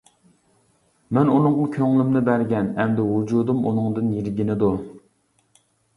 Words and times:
مەن 1.17 1.27
ئۇنىڭغا 1.33 1.67
كۆڭلۈمنى 1.75 2.23
بەرگەن، 2.29 2.71
ئەمدى 2.81 3.05
ۋۇجۇدۇم 3.11 3.61
ئۇنىڭدىن 3.73 4.11
يىرگىنىدۇ. 4.17 4.71